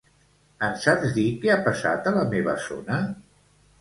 Em 0.67 0.71
saps 0.85 1.11
dir 1.19 1.27
què 1.43 1.53
ha 1.55 1.59
passat 1.67 2.11
a 2.13 2.15
la 2.19 2.25
meva 2.33 2.57
zona? 2.65 2.99